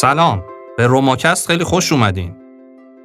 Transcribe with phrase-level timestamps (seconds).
[0.00, 0.44] سلام
[0.76, 2.36] به روماکست خیلی خوش اومدین.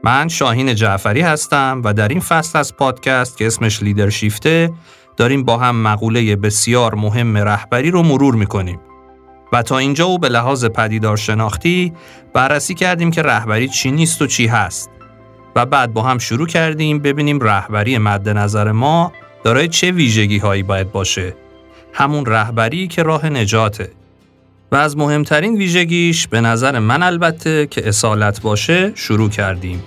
[0.04, 4.72] من شاهین جعفری هستم و در این فصل از پادکست که اسمش لیدرشیفته
[5.18, 8.80] داریم با هم مقوله بسیار مهم رهبری رو مرور می‌کنیم.
[9.54, 11.94] و تا اینجا او به لحاظ پدیدار شناختی
[12.34, 14.90] بررسی کردیم که رهبری چی نیست و چی هست.
[15.56, 19.12] و بعد با هم شروع کردیم ببینیم رهبری مد نظر ما
[19.44, 21.36] دارای چه ویژگی هایی باید باشه.
[21.94, 24.03] همون رهبری که راه نجاته.
[24.74, 29.84] و از مهمترین ویژگیش به نظر من البته که اصالت باشه شروع کردیم.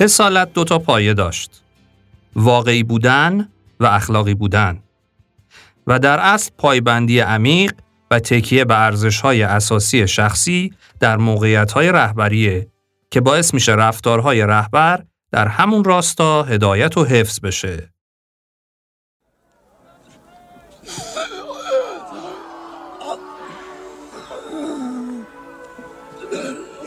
[0.00, 1.62] اصالت دوتا پایه داشت.
[2.36, 3.48] واقعی بودن
[3.80, 4.78] و اخلاقی بودن.
[5.86, 7.72] و در اصل پایبندی عمیق
[8.12, 12.68] و تکیه به ارزش‌های اساسی شخصی در موقعیت‌های رهبریه
[13.10, 17.92] که باعث میشه رفتارهای رهبر در همون راستا هدایت و حفظ بشه.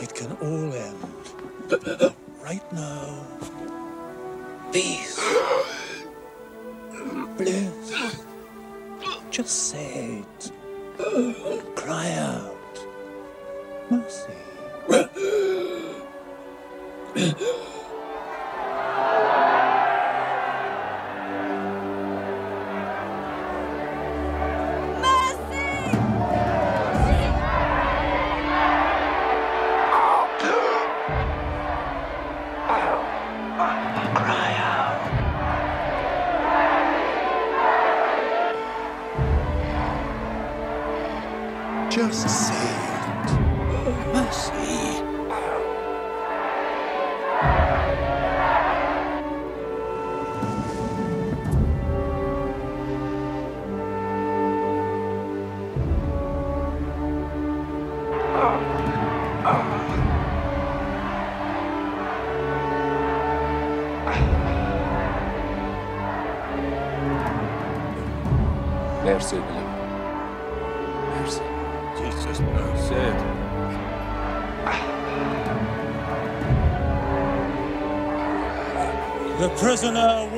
[0.02, 1.02] It can all end
[2.46, 3.06] right now.
[4.72, 5.16] Bliss.
[9.36, 10.65] Just say it.
[11.74, 12.56] Cry out.
[13.90, 14.32] Mercy.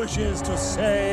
[0.09, 1.08] wishes to say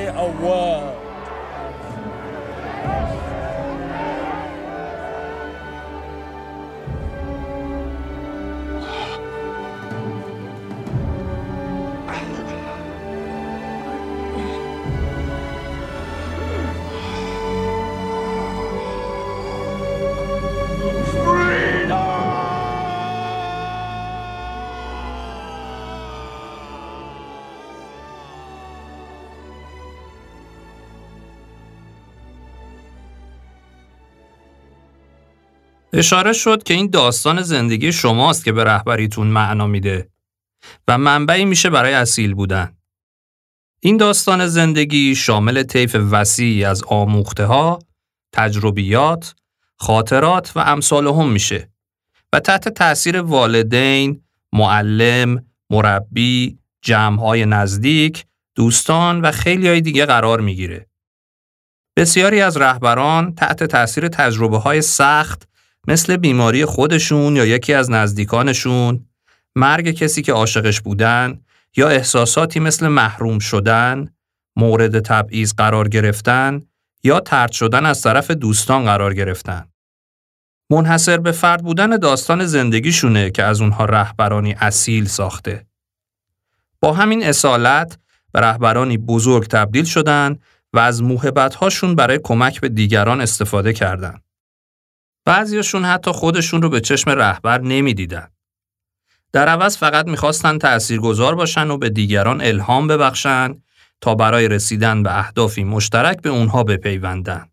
[35.98, 40.10] اشاره شد که این داستان زندگی شماست که به رهبریتون معنا میده
[40.88, 42.78] و منبعی میشه برای اصیل بودن.
[43.80, 47.80] این داستان زندگی شامل طیف وسیعی از آموخته ها،
[48.34, 49.36] تجربیات،
[49.78, 51.70] خاطرات و امثال هم میشه
[52.34, 54.24] و تحت تأثیر والدین،
[54.54, 58.26] معلم، مربی، جمعهای نزدیک،
[58.56, 60.88] دوستان و خیلی های دیگه قرار می‌گیره.
[61.98, 65.48] بسیاری از رهبران تحت تأثیر تجربه های سخت
[65.88, 69.06] مثل بیماری خودشون یا یکی از نزدیکانشون،
[69.56, 71.40] مرگ کسی که عاشقش بودن
[71.78, 74.10] یا احساساتی مثل محروم شدن،
[74.56, 76.62] مورد تبعیض قرار گرفتن
[77.04, 79.68] یا ترد شدن از طرف دوستان قرار گرفتن.
[80.70, 85.66] منحصر به فرد بودن داستان زندگیشونه که از اونها رهبرانی اصیل ساخته.
[86.80, 87.98] با همین اصالت
[88.32, 90.40] به رهبرانی بزرگ تبدیل شدن
[90.74, 94.25] و از موهبت‌هاشون برای کمک به دیگران استفاده کردند.
[95.26, 98.28] بعضیاشون حتی خودشون رو به چشم رهبر نمی‌دیدن.
[99.34, 103.62] در عوض فقط می‌خواستن تأثیرگذار باشن و به دیگران الهام ببخشن
[104.02, 107.50] تا برای رسیدن به اهدافی مشترک به اونها بپیوندن.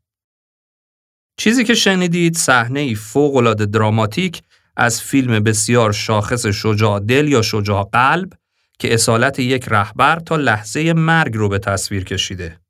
[1.37, 4.43] چیزی که شنیدید صحنه فوق‌العاده دراماتیک
[4.77, 8.33] از فیلم بسیار شاخص شجاع دل یا شجاع قلب
[8.79, 12.62] که اصالت یک رهبر تا لحظه مرگ رو به تصویر کشیده.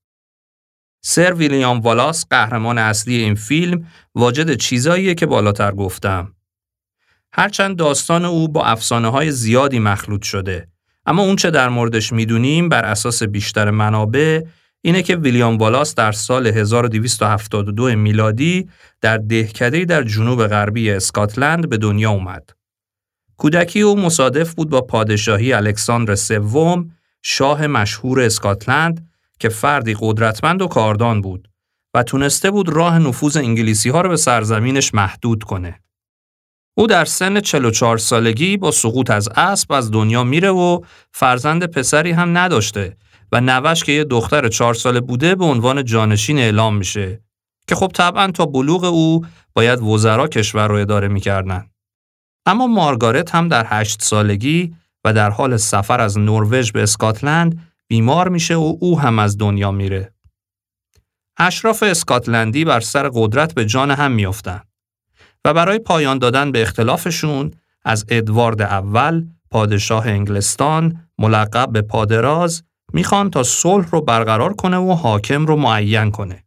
[1.05, 6.33] سر ویلیام والاس قهرمان اصلی این فیلم واجد چیزاییه که بالاتر گفتم.
[7.33, 10.69] هرچند داستان او با افسانه های زیادی مخلوط شده
[11.07, 14.41] اما اون چه در موردش می‌دونیم بر اساس بیشتر منابع
[14.81, 18.69] اینه که ویلیام والاس در سال 1272 میلادی
[19.01, 22.51] در دهکده‌ای در جنوب غربی اسکاتلند به دنیا اومد.
[23.37, 26.91] کودکی او مصادف بود با پادشاهی الکساندر سوم
[27.23, 29.12] شاه مشهور اسکاتلند
[29.43, 31.49] که فردی قدرتمند و کاردان بود
[31.95, 35.81] و تونسته بود راه نفوذ انگلیسی ها رو به سرزمینش محدود کنه.
[36.79, 40.81] او در سن 44 سالگی با سقوط از اسب از دنیا میره و
[41.13, 42.97] فرزند پسری هم نداشته
[43.33, 47.21] و نوش که یه دختر چهار ساله بوده به عنوان جانشین اعلام میشه
[47.69, 51.67] که خب طبعا تا بلوغ او باید وزرا کشور رو اداره می‌کردن.
[52.47, 54.75] اما مارگارت هم در هشت سالگی
[55.05, 59.71] و در حال سفر از نروژ به اسکاتلند بیمار میشه و او هم از دنیا
[59.71, 60.15] میره.
[61.39, 64.61] اشراف اسکاتلندی بر سر قدرت به جان هم میافتن
[65.45, 67.51] و برای پایان دادن به اختلافشون
[67.85, 72.63] از ادوارد اول پادشاه انگلستان ملقب به پادراز
[72.93, 76.45] می‌خوان تا صلح رو برقرار کنه و حاکم رو معین کنه.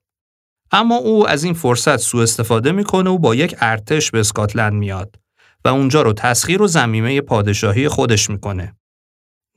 [0.71, 5.15] اما او از این فرصت سوء استفاده می‌کنه و با یک ارتش به اسکاتلند میاد
[5.65, 8.75] و اونجا رو تسخیر و زمینه پادشاهی خودش می‌کنه.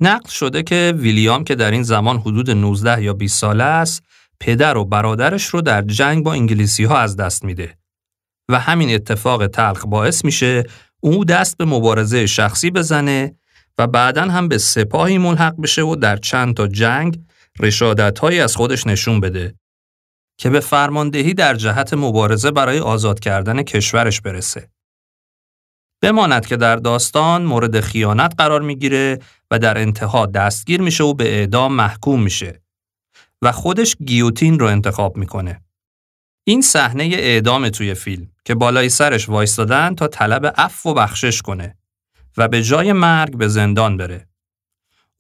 [0.01, 4.03] نقل شده که ویلیام که در این زمان حدود 19 یا 20 ساله است،
[4.41, 7.79] پدر و برادرش رو در جنگ با انگلیسی ها از دست میده
[8.49, 10.65] و همین اتفاق تلخ باعث میشه
[11.01, 13.35] او دست به مبارزه شخصی بزنه
[13.79, 17.21] و بعدا هم به سپاهی ملحق بشه و در چند تا جنگ
[17.61, 19.55] رشادتهایی از خودش نشون بده
[20.39, 24.69] که به فرماندهی در جهت مبارزه برای آزاد کردن کشورش برسه.
[26.03, 29.19] بماند که در داستان مورد خیانت قرار می‌گیره
[29.51, 32.63] و در انتها دستگیر میشه و به اعدام محکوم میشه
[33.43, 35.61] و خودش گیوتین رو انتخاب می‌کنه.
[36.45, 41.77] این صحنه اعدام توی فیلم که بالای سرش وایستادن تا طلب عفو و بخشش کنه
[42.37, 44.29] و به جای مرگ به زندان بره.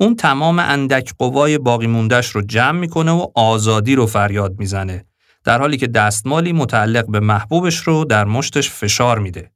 [0.00, 5.04] اون تمام اندک قوای باقی موندش رو جمع می‌کنه و آزادی رو فریاد می‌زنه
[5.44, 9.52] در حالی که دستمالی متعلق به محبوبش رو در مشتش فشار میده.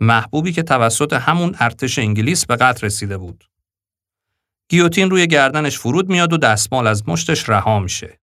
[0.00, 3.44] محبوبی که توسط همون ارتش انگلیس به قتل رسیده بود.
[4.68, 8.20] گیوتین روی گردنش فرود میاد و دستمال از مشتش رها میشه.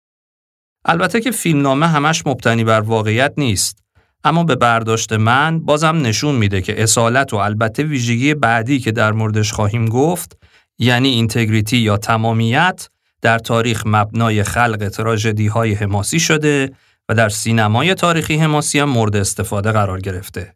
[0.85, 3.83] البته که فیلمنامه همش مبتنی بر واقعیت نیست
[4.25, 9.13] اما به برداشت من بازم نشون میده که اصالت و البته ویژگی بعدی که در
[9.13, 10.39] موردش خواهیم گفت
[10.79, 12.89] یعنی اینتگریتی یا تمامیت
[13.23, 16.73] در تاریخ مبنای خلق تراژدی های حماسی شده
[17.09, 20.55] و در سینمای تاریخی حماسی هم مورد استفاده قرار گرفته.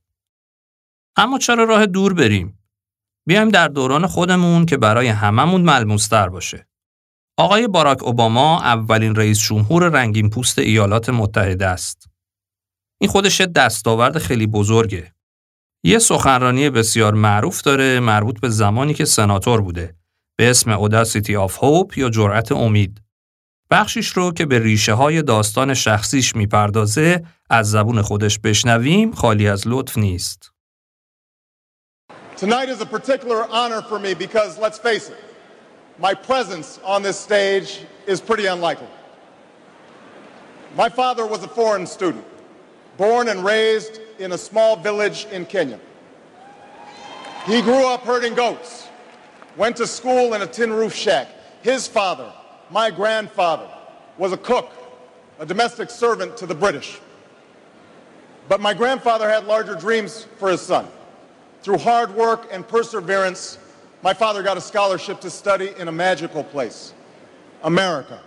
[1.17, 2.59] اما چرا راه دور بریم؟
[3.27, 6.69] بیایم در دوران خودمون که برای هممون ملموستر باشه.
[7.39, 12.09] آقای باراک اوباما اولین رئیس جمهور رنگین پوست ایالات متحده است.
[13.01, 15.15] این خودش دستاورد خیلی بزرگه.
[15.85, 19.97] یه سخنرانی بسیار معروف داره مربوط به زمانی که سناتور بوده
[20.37, 23.03] به اسم اوداسیتی آف هوپ یا جرأت امید.
[23.71, 29.69] بخشیش رو که به ریشه های داستان شخصیش می‌پردازه از زبون خودش بشنویم خالی از
[29.69, 30.56] لطف نیست.
[32.37, 35.17] Tonight is a particular honor for me because, let's face it,
[35.99, 38.89] my presence on this stage is pretty unlikely.
[40.75, 42.27] My father was a foreign student,
[42.99, 45.81] born and raised in a small village in Kenya.
[47.47, 48.87] He grew up herding goats,
[49.57, 51.29] went to school in a tin roof shack.
[51.63, 52.31] His father,
[52.71, 53.71] my grandfather,
[54.19, 54.71] was a cook,
[55.39, 57.01] a domestic servant to the British.
[58.47, 60.87] But my grandfather had larger dreams for his son.
[61.67, 63.59] Through hard work and perseverance,
[64.01, 66.95] my father got a scholarship to study in a magical place,
[67.65, 68.21] America,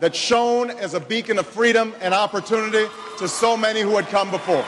[0.00, 4.30] that shone as a beacon of freedom and opportunity to so many who had come
[4.30, 4.64] before.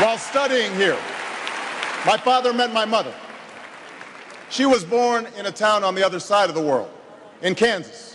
[0.00, 0.98] While studying here,
[2.06, 3.12] my father met my mother.
[4.50, 6.92] She was born in a town on the other side of the world,
[7.42, 8.13] in Kansas.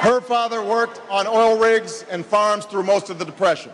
[0.00, 3.70] Her father worked on oil rigs and farms through most of the Depression.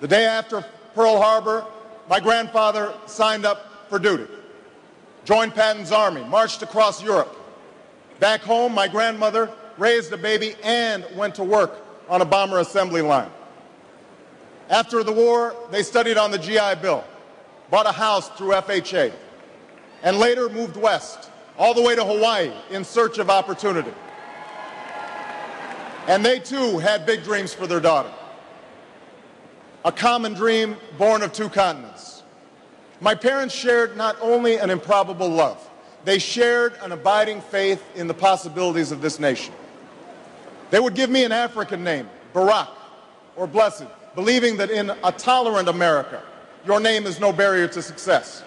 [0.00, 0.66] The day after
[0.96, 1.64] Pearl Harbor,
[2.10, 4.26] my grandfather signed up for duty,
[5.24, 7.32] joined Patton's army, marched across Europe.
[8.18, 13.00] Back home, my grandmother raised a baby and went to work on a bomber assembly
[13.00, 13.30] line.
[14.68, 17.04] After the war, they studied on the GI Bill,
[17.70, 19.12] bought a house through FHA,
[20.02, 23.92] and later moved west, all the way to Hawaii in search of opportunity.
[26.06, 28.12] And they too had big dreams for their daughter.
[29.84, 32.22] A common dream born of two continents.
[33.00, 35.58] My parents shared not only an improbable love,
[36.04, 39.54] they shared an abiding faith in the possibilities of this nation.
[40.70, 42.68] They would give me an African name, Barak,
[43.36, 46.22] or Blessed, believing that in a tolerant America,
[46.66, 48.42] your name is no barrier to success.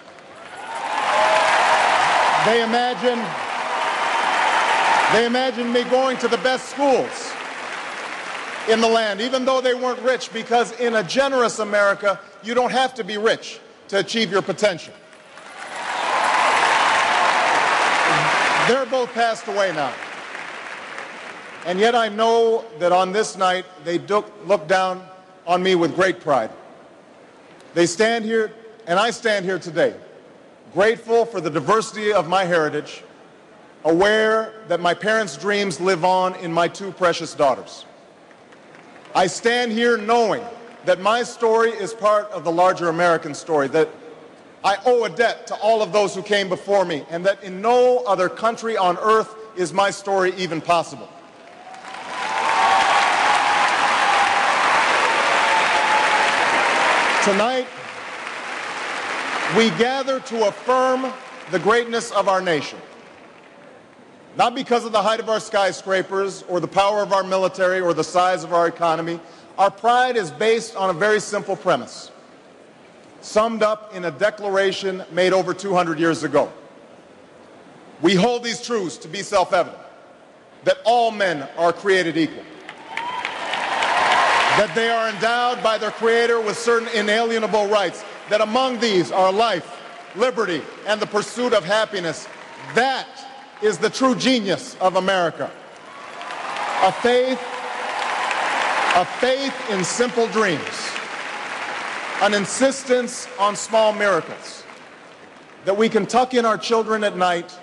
[2.46, 3.22] They imagined,
[5.12, 7.32] they imagined me going to the best schools,
[8.68, 12.72] in the land, even though they weren't rich, because in a generous America, you don't
[12.72, 14.92] have to be rich to achieve your potential.
[18.68, 19.92] They're both passed away now.
[21.64, 25.06] And yet I know that on this night, they look down
[25.46, 26.50] on me with great pride.
[27.74, 28.52] They stand here,
[28.86, 29.94] and I stand here today,
[30.74, 33.02] grateful for the diversity of my heritage,
[33.84, 37.86] aware that my parents' dreams live on in my two precious daughters.
[39.14, 40.44] I stand here knowing
[40.84, 43.88] that my story is part of the larger American story, that
[44.64, 47.60] I owe a debt to all of those who came before me, and that in
[47.60, 51.08] no other country on earth is my story even possible.
[57.24, 57.66] Tonight,
[59.56, 61.12] we gather to affirm
[61.50, 62.78] the greatness of our nation.
[64.36, 67.92] Not because of the height of our skyscrapers or the power of our military or
[67.92, 69.18] the size of our economy.
[69.58, 72.12] Our pride is based on a very simple premise,
[73.20, 76.52] summed up in a declaration made over 200 years ago.
[78.00, 79.82] We hold these truths to be self-evident,
[80.62, 82.44] that all men are created equal,
[82.94, 89.32] that they are endowed by their Creator with certain inalienable rights, that among these are
[89.32, 89.76] life,
[90.14, 92.28] liberty, and the pursuit of happiness.
[92.74, 93.08] That
[93.61, 95.49] is the true genius of America.
[96.83, 97.41] A faith,
[98.95, 100.75] a faith in simple dreams,
[102.21, 104.63] an insistence on small miracles,
[105.65, 107.57] that we can tuck in our children at night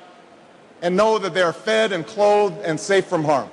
[0.82, 3.50] and know that they are fed and clothed and safe from harm.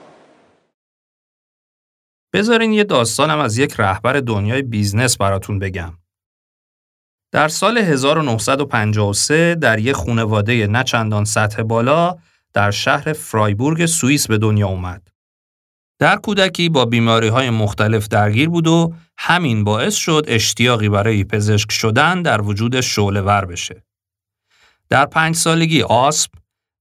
[2.33, 5.93] بذارین یه داستانم از یک رهبر دنیای بیزنس براتون بگم.
[7.31, 12.15] در سال 1953 در یک خونواده نچندان سطح بالا
[12.54, 15.08] در شهر فرایبورگ سوئیس به دنیا اومد.
[15.98, 21.72] در کودکی با بیماری های مختلف درگیر بود و همین باعث شد اشتیاقی برای پزشک
[21.72, 23.84] شدن در وجودش شعله ور بشه.
[24.88, 26.30] در پنج سالگی آسپ،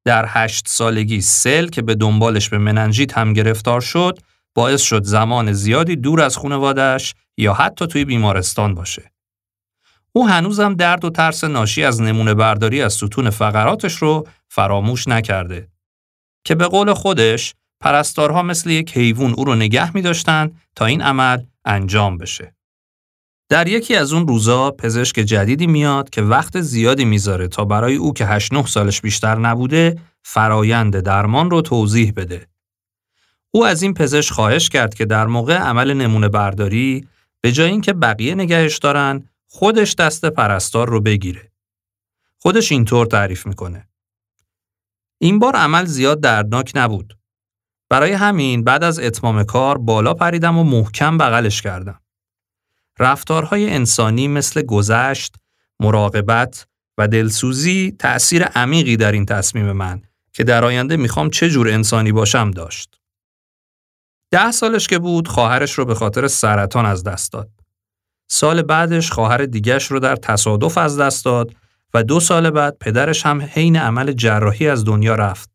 [0.06, 4.20] در هشت سالگی سل که به دنبالش به مننجیت هم گرفتار شد،
[4.56, 9.12] باعث شد زمان زیادی دور از خانواده‌اش یا حتی توی بیمارستان باشه.
[10.14, 15.68] او هنوزم درد و ترس ناشی از نمونه برداری از ستون فقراتش رو فراموش نکرده.
[16.46, 21.02] که به قول خودش پرستارها مثل یک حیوان او رو نگه می داشتن تا این
[21.02, 22.56] عمل انجام بشه.
[23.50, 28.14] در یکی از اون روزا پزشک جدیدی میاد که وقت زیادی می‌ذاره تا برای او
[28.14, 32.48] که 8 9 سالش بیشتر نبوده فرایند درمان رو توضیح بده.
[33.52, 37.08] او از این پزشک خواهش کرد که در موقع عمل نمونه برداری
[37.42, 41.52] به جای اینکه بقیه نگهش دارن خودش دست پرستار رو بگیره.
[42.38, 43.90] خودش اینطور تعریف می‌کنه.
[45.18, 47.18] این بار عمل زیاد دردناک نبود.
[47.90, 52.02] برای همین بعد از اتمام کار بالا پریدم و محکم بغلش کردم.
[53.00, 55.36] رفتارهای انسانی مثل گذشت،
[55.80, 56.68] مراقبت
[56.98, 60.02] و دلسوزی تأثیر عمیقی در این تصمیم من
[60.34, 63.00] که در آینده می‌خوام چه جور انسانی باشم داشت.
[64.32, 67.61] ده سالش که بود خواهرش رو به خاطر سرطان از دست داد.
[68.34, 71.56] سال بعدش خواهر دیگش رو در تصادف از دست داد
[71.94, 75.50] و دو سال بعد پدرش هم حین عمل جراحی از دنیا رفت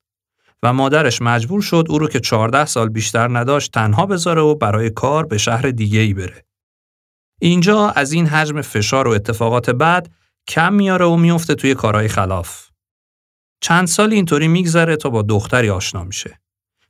[0.62, 4.90] و مادرش مجبور شد او رو که 14 سال بیشتر نداشت تنها بذاره و برای
[4.90, 6.44] کار به شهر دیگه ای بره.
[7.40, 10.10] اینجا از این حجم فشار و اتفاقات بعد
[10.48, 12.68] کم میاره و میفته توی کارهای خلاف.
[13.60, 16.40] چند سال اینطوری میگذره تا با دختری آشنا میشه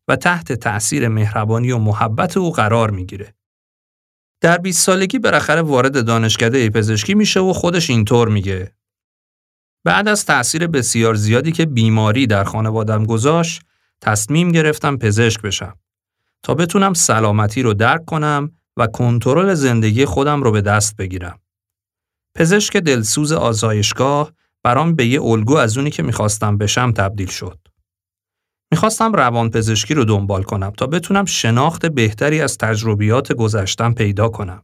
[0.08, 3.35] و تحت تأثیر مهربانی و محبت او قرار می‌گیره.
[4.40, 8.72] در 20 سالگی بالاخره وارد دانشکده پزشکی میشه و خودش اینطور میگه.
[9.84, 13.62] بعد از تأثیر بسیار زیادی که بیماری در خانوادم گذاشت،
[14.00, 15.78] تصمیم گرفتم پزشک بشم
[16.42, 21.40] تا بتونم سلامتی رو درک کنم و کنترل زندگی خودم رو به دست بگیرم.
[22.34, 27.58] پزشک دلسوز آزایشگاه برام به یه الگو از اونی که می‌خواستم بشم تبدیل شد.
[28.70, 34.62] می‌خواستم روان پزشکی رو دنبال کنم تا بتونم شناخت بهتری از تجربیات گذشتم پیدا کنم.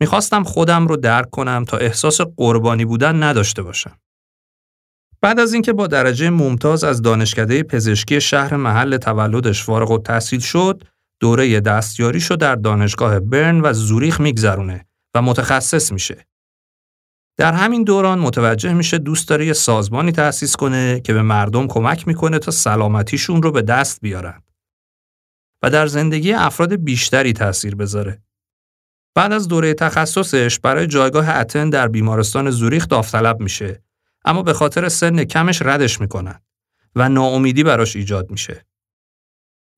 [0.00, 3.98] می‌خواستم خودم رو درک کنم تا احساس قربانی بودن نداشته باشم.
[5.20, 10.82] بعد از اینکه با درجه ممتاز از دانشکده پزشکی شهر محل تولدش فارغ التحصیل شد،
[11.20, 16.26] دوره دستیاریشو در دانشگاه برن و زوریخ میگذرونه و متخصص میشه.
[17.36, 22.08] در همین دوران متوجه میشه دوست داره یه سازمانی تأسیس کنه که به مردم کمک
[22.08, 24.42] می‌کنه تا سلامتیشون رو به دست بیارن
[25.62, 28.22] و در زندگی افراد بیشتری تأثیر بذاره.
[29.14, 33.82] بعد از دوره تخصصش برای جایگاه اتن در بیمارستان زوریخ داوطلب میشه
[34.24, 36.40] اما به خاطر سن کمش ردش می‌کنن
[36.96, 38.66] و ناامیدی براش ایجاد میشه.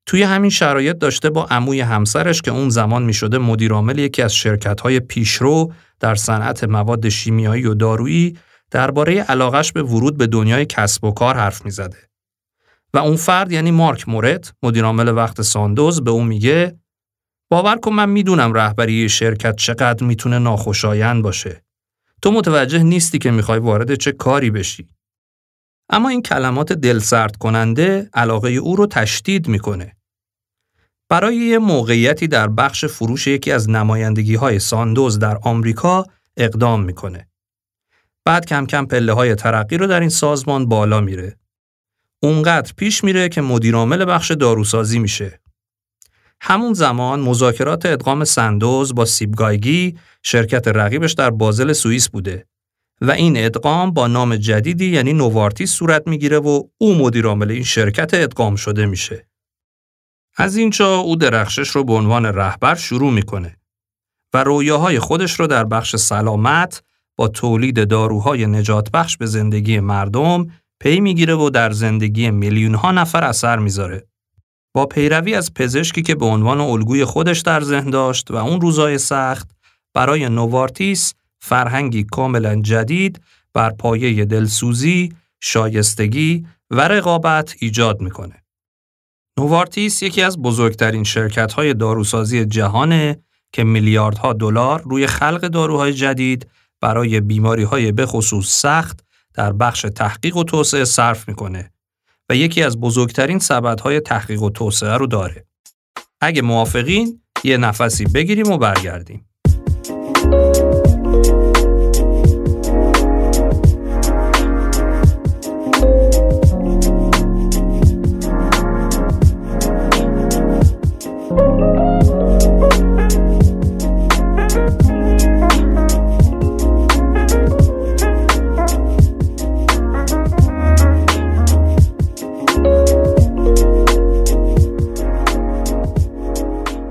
[0.09, 4.35] توی همین شرایط داشته با عموی همسرش که اون زمان می شده مدیرعامل یکی از
[4.35, 8.39] شرکت‌های پیشرو در صنعت مواد شیمیایی و دارویی
[8.71, 11.97] درباره علاقش به ورود به دنیای کسب و کار حرف می‌زده.
[12.95, 16.79] و اون فرد یعنی مارک مورت مدیرعامل وقت ساندوز به اون میگه
[17.51, 21.65] باور کن من می‌دونم رهبری شرکت چقدر می‌تونه ناخوشایند باشه.
[22.23, 24.89] تو متوجه نیستی که می‌خوای وارد چه کاری بشی.
[25.91, 29.98] اما این کلمات دلسرد کننده علاقه او رو تشدید می‌کنه.
[31.09, 37.29] برای یه موقعیتی در بخش فروش یکی از نمایندگی های ساندوز در آمریکا اقدام می‌کنه.
[38.25, 41.37] بعد کم کم پله های ترقی رو در این سازمان بالا میره.
[42.23, 45.41] اونقدر پیش میره که مدیرعامل بخش داروسازی میشه.
[46.41, 52.47] همون زمان مذاکرات ادغام سندوز با سیبگایگی شرکت رقیبش در بازل سوئیس بوده
[53.01, 58.15] و این ادغام با نام جدیدی یعنی نووارتیس صورت می‌گیره و او مدیرعامل این شرکت
[58.15, 59.28] ادغام شده میشه.
[60.41, 63.57] از اینجا او درخشش رو به عنوان رهبر شروع می‌کنه
[64.35, 66.83] و رویاهای خودش رو در بخش سلامت
[67.17, 70.47] با تولید داروهای نجات بخش به زندگی مردم
[70.81, 74.07] پی می‌گیره و در زندگی میلیون ها نفر اثر می‌ذاره.
[74.75, 78.99] با پیروی از پزشکی که به عنوان الگوی خودش در ذهن داشت و اون روزای
[78.99, 79.51] سخت
[79.95, 83.21] برای نووارتیس فرهنگی کاملا جدید
[83.55, 88.43] بر پایه دلسوزی، شایستگی و رقابت ایجاد می‌کنه.
[89.39, 97.21] نووارتیس یکی از بزرگترین شرکت‌های داروسازی جهانه که میلیاردها دلار روی خلق داروهای جدید برای
[97.21, 99.05] بیماری‌های بخصوص سخت
[99.35, 101.73] در بخش تحقیق و توسعه صرف می‌کنه
[102.29, 105.47] و یکی از بزرگترین سبدهای تحقیق و توسعه رو داره.
[106.21, 109.28] اگه موافقین یه نفسی بگیریم و برگردیم.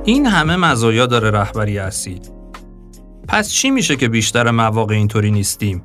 [0.07, 2.21] این همه مزایا داره رهبری اصیل.
[3.27, 5.83] پس چی میشه که بیشتر مواقع اینطوری نیستیم؟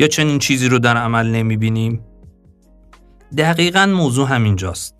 [0.00, 2.04] یا چنین چیزی رو در عمل نمی‌بینیم؟
[3.38, 4.94] دقیقا موضوع همینجاست.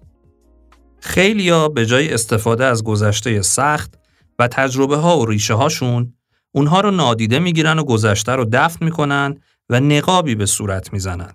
[1.00, 3.94] خیلیا به جای استفاده از گذشته سخت
[4.38, 6.14] و تجربه ها و ریشه هاشون
[6.52, 11.32] اونها رو نادیده می‌گیرن و گذشته رو دفن می‌کنن و نقابی به صورت می‌زنن.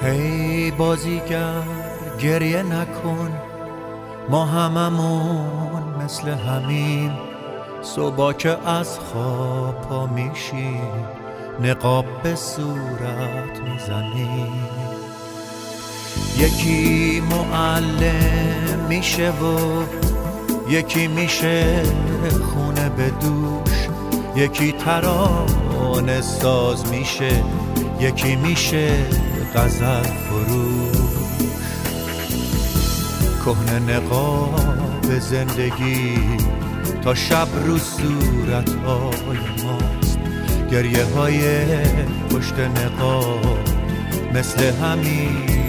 [0.00, 1.62] هی بازیگر
[2.20, 3.47] گریه نکن
[4.30, 7.12] ما هممون مثل همیم
[7.82, 10.92] صبح که از خواب پا میشیم
[11.62, 14.52] نقاب به صورت می‌زنیم.
[16.38, 19.82] یکی معلم میشه و
[20.68, 21.82] یکی میشه
[22.54, 23.88] خونه به دوش
[24.36, 27.44] یکی ترانه ساز میشه
[28.00, 28.90] یکی میشه
[29.54, 30.87] غزل فروش.
[33.48, 36.18] کهنه نقاب زندگی
[37.04, 40.18] تا شب رو صورت های ماست.
[40.70, 41.40] گریه های
[42.30, 43.58] پشت نقاب
[44.34, 45.67] مثل همیشه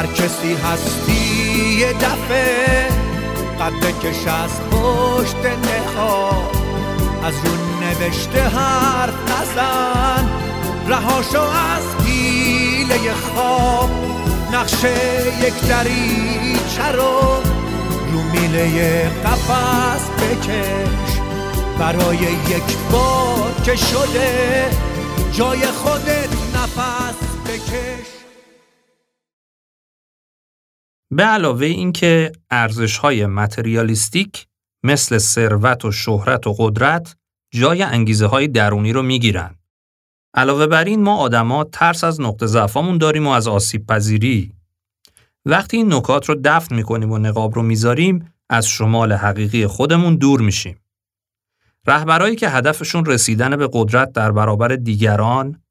[0.00, 2.88] هر کسی هستی یه دفعه
[3.60, 6.50] قد کش از پشت نخواه.
[7.24, 10.28] از رو نوشته حرف نزن
[10.88, 13.90] رهاشو از گیله خواب.
[14.52, 14.96] نقشه
[15.42, 17.20] یک دریچه رو
[18.12, 21.20] رو میله قفص بکش.
[21.78, 24.70] برای یک بار که شده
[25.32, 27.29] جای خودت نفس
[31.10, 34.46] به علاوه اینکه ارزش‌های متریالیستیک
[34.84, 37.16] مثل ثروت و شهرت و قدرت
[37.54, 39.54] جای انگیزه های درونی رو می‌گیرن.
[40.34, 44.52] علاوه بر این ما آدما ترس از نقطه ضعفامون داریم و از آسیب پذیری.
[45.46, 50.40] وقتی این نکات رو دفن می‌کنیم و نقاب رو می‌ذاریم از شمال حقیقی خودمون دور
[50.40, 50.80] میشیم.
[51.86, 55.62] رهبرایی که هدفشون رسیدن به قدرت در برابر دیگران،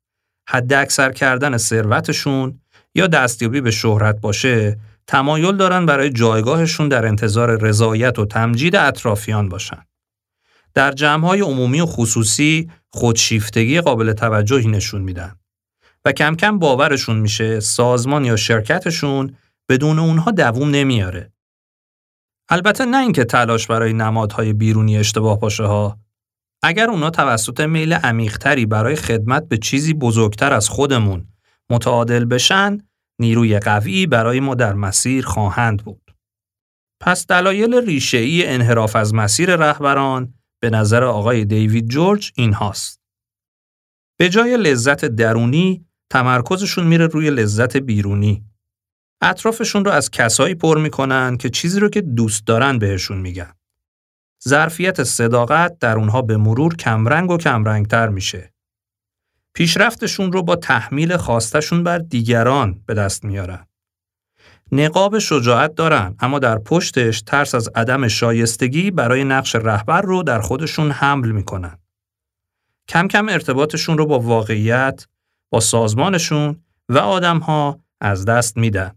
[0.49, 2.59] حد اکثر کردن ثروتشون
[2.95, 9.49] یا دستیابی به شهرت باشه تمایل دارن برای جایگاهشون در انتظار رضایت و تمجید اطرافیان
[9.49, 9.85] باشن.
[10.73, 15.35] در جمعهای عمومی و خصوصی خودشیفتگی قابل توجهی نشون میدن
[16.05, 19.35] و کم کم باورشون میشه سازمان یا شرکتشون
[19.69, 21.33] بدون اونها دووم نمیاره.
[22.49, 25.99] البته نه اینکه تلاش برای نمادهای بیرونی اشتباه باشه ها.
[26.63, 31.27] اگر اونا توسط میل عمیقتری برای خدمت به چیزی بزرگتر از خودمون
[31.69, 32.77] متعادل بشن،
[33.19, 36.15] نیروی قوی برای ما در مسیر خواهند بود.
[37.01, 43.01] پس دلایل ریشه‌ای انحراف از مسیر رهبران به نظر آقای دیوید جورج این هاست.
[44.19, 48.45] به جای لذت درونی تمرکزشون میره روی لذت بیرونی.
[49.21, 53.53] اطرافشون رو از کسایی پر می‌کنن که چیزی رو که دوست دارن بهشون میگن.
[54.47, 58.53] ظرفیت صداقت در اونها به مرور کمرنگ و کمرنگتر میشه.
[59.59, 63.65] پیشرفتشون رو با تحمیل خواستشون بر دیگران به دست میارن.
[64.71, 70.41] نقاب شجاعت دارن اما در پشتش ترس از عدم شایستگی برای نقش رهبر رو در
[70.41, 71.77] خودشون حمل می‌کنن.
[72.87, 75.07] کم کم ارتباطشون رو با واقعیت،
[75.49, 78.91] با سازمانشون و آدمها از دست میدن.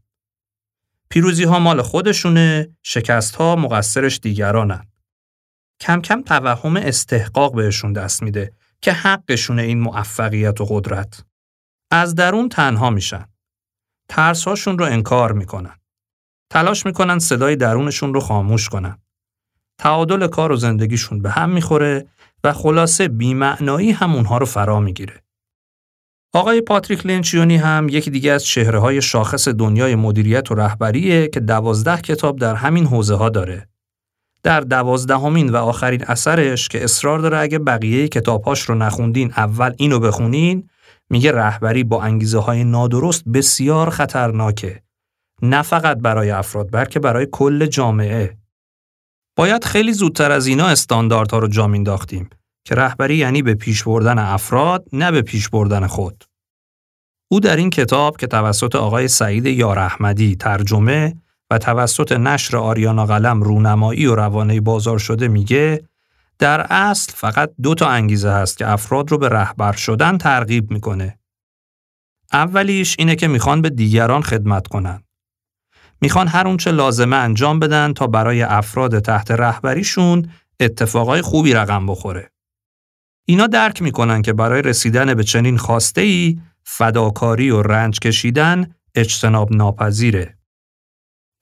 [1.10, 4.86] پیروزی ها مال خودشونه، شکست ها مقصرش دیگرانن.
[5.80, 11.24] کم کم توهم استحقاق بهشون دست میده که حقشونه این موفقیت و قدرت.
[11.90, 13.24] از درون تنها میشن.
[14.08, 15.78] ترسهاشون رو انکار می‌کنن.
[16.50, 18.98] تلاش می‌کنن صدای درونشون رو خاموش کنن.
[19.78, 22.06] تعادل کار و زندگیشون به هم می‌خوره
[22.44, 25.22] و خلاصه بیمعنایی هم اونها رو فرا می‌گیره.
[26.34, 31.40] آقای پاتریک لنچیونی هم یکی دیگه از چهره های شاخص دنیای مدیریت و رهبریه که
[31.40, 33.68] دوازده کتاب در همین حوزه ها داره.
[34.42, 39.98] در دوازدهمین و آخرین اثرش که اصرار داره اگه بقیه کتابهاش رو نخوندین اول اینو
[39.98, 40.68] بخونین
[41.10, 44.82] میگه رهبری با انگیزه های نادرست بسیار خطرناکه.
[45.42, 48.36] نه فقط برای افراد بلکه برای کل جامعه.
[49.36, 52.30] باید خیلی زودتر از اینا استانداردها رو جا مینداختیم
[52.64, 56.24] که رهبری یعنی به پیش بردن افراد نه به پیش بردن خود.
[57.30, 61.14] او در این کتاب که توسط آقای سعید یار احمدی ترجمه
[61.52, 65.84] و توسط نشر آریانا قلم رونمایی و روانه بازار شده میگه
[66.38, 71.18] در اصل فقط دو تا انگیزه هست که افراد رو به رهبر شدن ترغیب می‌کنه.
[72.32, 75.02] اولیش اینه که می‌خوان به دیگران خدمت کنن.
[76.00, 82.30] می‌خوان هر اونچه لازمه انجام بدن تا برای افراد تحت رهبریشون اتفاقای خوبی رقم بخوره.
[83.24, 89.52] اینا درک می‌کنن که برای رسیدن به چنین خواسته ای فداکاری و رنج کشیدن اجتناب
[89.52, 90.41] ناپذیره.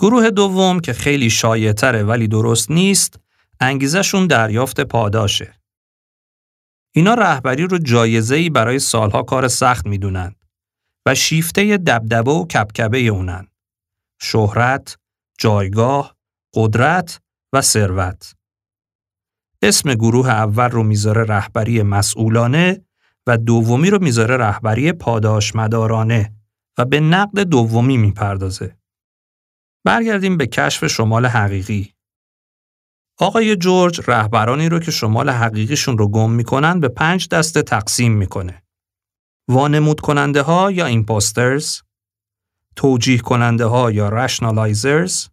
[0.01, 3.21] گروه دوم که خیلی شایعتره ولی درست نیست
[3.61, 5.61] انگیزشون دریافت پاداشه.
[6.95, 10.35] اینا رهبری رو جایزه‌ای برای سالها کار سخت می‌دونن
[11.07, 13.47] و شیفته دبدبه و کبکبه اونن.
[14.21, 14.99] شهرت،
[15.39, 16.17] جایگاه،
[16.55, 17.21] قدرت
[17.53, 18.35] و ثروت.
[19.63, 22.85] اسم گروه اول رو می‌ذاره رهبری مسئولانه
[23.27, 26.35] و دومی رو می‌ذاره رهبری پاداش مدارانه
[26.79, 28.80] و به نقد دومی می‌پردازه.
[29.85, 31.95] برگردیم به کشف شمال حقیقی.
[33.19, 38.62] آقای جورج رهبرانی رو که شمال حقیقیشون رو گم می‌کنن به پنج دسته تقسیم می‌کنه.
[39.49, 41.81] وانمود کننده ها یا imposters،
[42.77, 45.29] توجیه کننده ها یا rationalizers،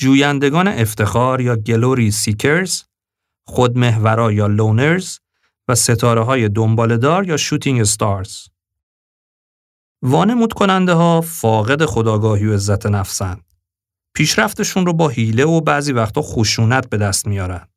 [0.00, 2.82] جویندگان افتخار یا glory seekers،
[3.46, 5.18] خودمحورا یا loners
[5.68, 8.48] و ستاره های دنبالدار یا shooting stars.
[10.06, 13.40] وانمود کننده ها فاقد خودآگاهی و عزت نفسن.
[14.14, 17.68] پیشرفتشون رو با حیله و بعضی وقتا خشونت به دست میارن.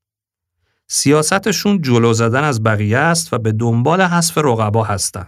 [0.88, 5.28] سیاستشون جلو زدن از بقیه است و به دنبال حذف رقبا هستن.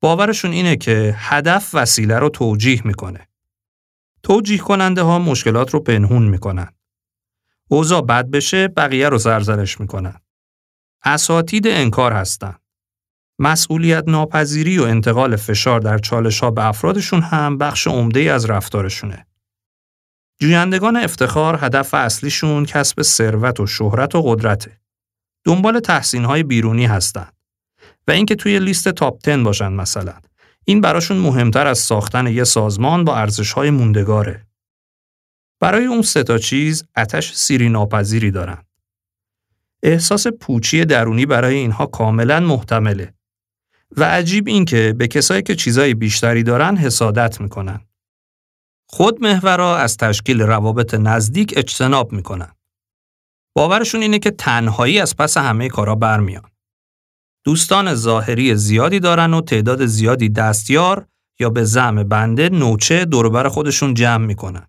[0.00, 3.28] باورشون اینه که هدف وسیله رو توجیه می‌کنه.
[4.22, 6.72] توجیه کننده ها مشکلات رو پنهون می‌کنن.
[7.68, 10.14] اوضاع بد بشه بقیه رو سرزنش می‌کنن.
[11.04, 12.54] اساتید انکار هستن.
[13.38, 19.26] مسئولیت ناپذیری و انتقال فشار در چالش ها به افرادشون هم بخش عمده از رفتارشونه.
[20.40, 24.80] جویندگان افتخار هدف اصلیشون کسب ثروت و شهرت و قدرته.
[25.44, 27.32] دنبال تحسین های بیرونی هستند.
[28.08, 30.14] و اینکه توی لیست تاپ 10 باشن مثلا.
[30.64, 34.46] این براشون مهمتر از ساختن یه سازمان با ارزش های موندگاره.
[35.60, 38.58] برای اون سه تا چیز اتش سیری ناپذیری دارن.
[39.82, 43.14] احساس پوچی درونی برای اینها کاملا محتمله
[43.96, 47.80] و عجیب این که به کسایی که چیزای بیشتری دارن حسادت می‌کنن.
[48.86, 52.52] خود محورا از تشکیل روابط نزدیک اجتناب می‌کنن.
[53.54, 56.50] باورشون اینه که تنهایی از پس همه کارا برمیان.
[57.44, 61.06] دوستان ظاهری زیادی دارن و تعداد زیادی دستیار
[61.40, 64.66] یا به زعم بنده نوچه دوربر خودشون جمع می‌کنن.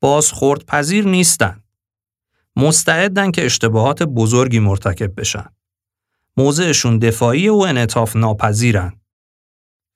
[0.00, 1.62] بازخورد پذیر نیستن.
[2.56, 5.55] مستعدن که اشتباهات بزرگی مرتکب بشن.
[6.36, 9.00] موضعشون دفاعی و انعطاف ناپذیرن.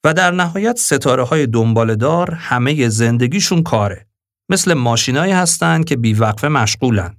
[0.05, 4.07] و در نهایت ستاره های دنبالدار همه زندگیشون کاره.
[4.49, 7.17] مثل ماشینایی هستند که بیوقفه مشغولن.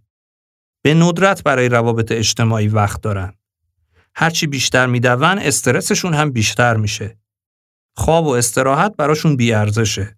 [0.84, 3.34] به ندرت برای روابط اجتماعی وقت دارن.
[4.16, 7.18] هرچی بیشتر میدون استرسشون هم بیشتر میشه.
[7.96, 10.18] خواب و استراحت براشون بیارزشه.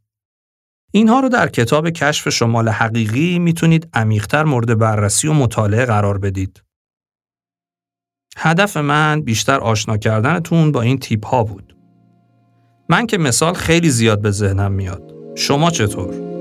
[0.92, 6.63] اینها رو در کتاب کشف شمال حقیقی می‌تونید عمیقتر مورد بررسی و مطالعه قرار بدید.
[8.38, 11.76] هدف من بیشتر آشنا کردنتون با این تیپ ها بود.
[12.90, 15.14] من که مثال خیلی زیاد به ذهنم میاد.
[15.36, 16.33] شما چطور؟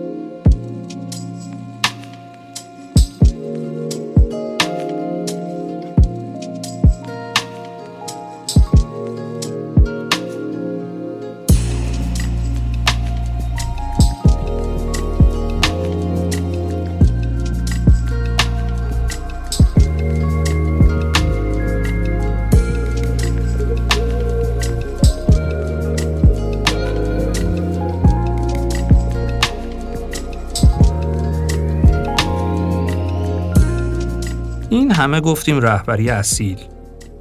[35.02, 36.58] همه گفتیم رهبری اصیل.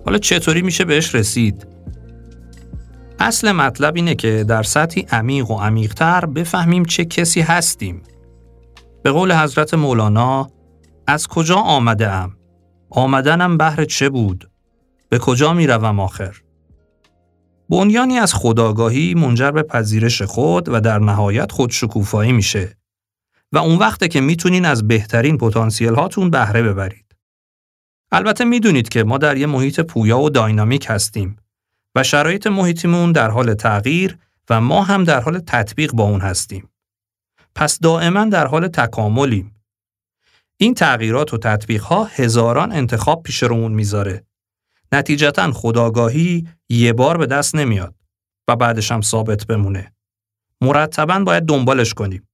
[0.05, 1.67] حالا چطوری میشه بهش رسید؟
[3.19, 8.01] اصل مطلب اینه که در سطحی عمیق و عمیقتر بفهمیم چه کسی هستیم.
[9.03, 10.51] به قول حضرت مولانا
[11.07, 12.35] از کجا آمده ام؟
[12.89, 14.49] آمدنم بهر چه بود؟
[15.09, 16.41] به کجا می روم آخر؟
[17.69, 22.77] بنیانی از خداگاهی منجر به پذیرش خود و در نهایت خودشکوفایی میشه
[23.51, 27.10] و اون وقته که می‌تونین از بهترین پتانسیل هاتون بهره ببرید.
[28.11, 31.35] البته می‌دونید که ما در یه محیط پویا و داینامیک هستیم
[31.95, 34.17] و شرایط محیطیمون در حال تغییر
[34.49, 36.69] و ما هم در حال تطبیق با اون هستیم.
[37.55, 39.55] پس دائما در حال تکاملیم.
[40.57, 44.25] این تغییرات و تطبیق ها هزاران انتخاب پیش رومون می‌ذاره.
[44.91, 47.95] نتیجتا خداگاهی یه بار به دست نمیاد
[48.47, 49.93] و بعدش هم ثابت بمونه.
[50.61, 52.27] مرتبا باید دنبالش کنیم.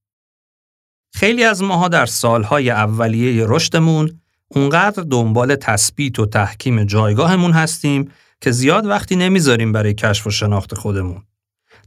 [1.14, 8.50] خیلی از ماها در سالهای اولیه رشدمون اونقدر دنبال تثبیت و تحکیم جایگاهمون هستیم که
[8.50, 11.22] زیاد وقتی نمی‌ذاریم برای کشف و شناخت خودمون.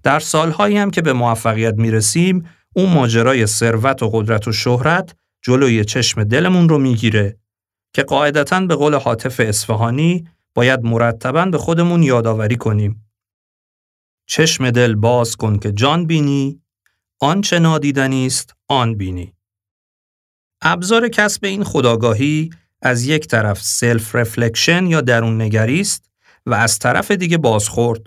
[0.04, 2.46] در سالهایی هم که به موفقیت می‌رسیم،
[2.76, 7.38] اون ماجرای ثروت و قدرت و شهرت جلوی چشم دلمون رو می‌گیره
[7.94, 13.06] که قاعدتا به قول حاطف اصفهانی باید مرتبا به خودمون یادآوری کنیم.
[14.28, 16.62] چشم دل باز کن که جان بینی،
[17.20, 19.34] آنچه نادیدنی است آن بینی.
[20.62, 22.50] ابزار کسب این خودآگاهی
[22.82, 26.12] از یک طرف self reflection یا درون نگری است
[26.46, 28.02] و از طرف دیگه بازخورد.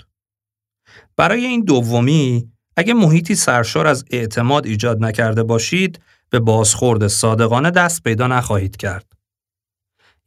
[1.16, 8.02] برای این دومی اگه محیطی سرشار از اعتماد ایجاد نکرده باشید به بازخورد صادقانه دست
[8.02, 9.12] پیدا نخواهید کرد.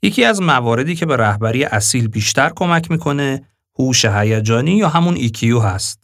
[0.01, 3.45] یکی از مواردی که به رهبری اصیل بیشتر کمک می‌کنه
[3.79, 6.03] هوش هیجانی یا همون ایکیو هست.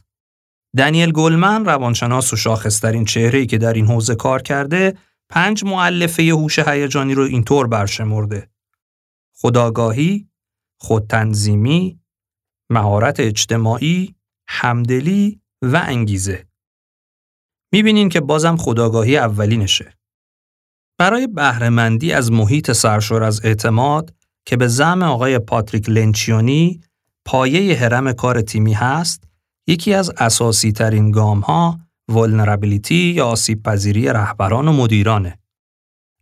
[0.77, 4.93] دنیل گلمن روانشناس و شاخصترین چهره‌ای که در این حوزه کار کرده
[5.29, 8.49] پنج معلفه هوش هیجانی رو اینطور برشمرده.
[9.35, 10.27] خداگاهی،
[10.79, 11.99] خودتنظیمی،
[12.69, 14.15] مهارت اجتماعی،
[14.47, 16.47] همدلی و انگیزه.
[17.71, 19.93] می‌بینین که بازم خداگاهی اولینشه.
[20.97, 24.13] برای بهرهمندی از محیط سرشور از اعتماد
[24.45, 26.81] که به زم آقای پاتریک لنچیونی
[27.25, 29.23] پایه هرم کار تیمی هست،
[29.67, 31.79] یکی از اساسی ترین گام ها
[32.09, 35.39] ولنرابیلیتی یا آسیب پذیری رهبران و مدیرانه.